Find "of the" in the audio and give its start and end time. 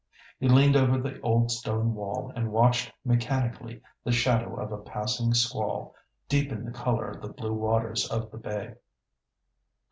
7.11-7.27, 8.09-8.39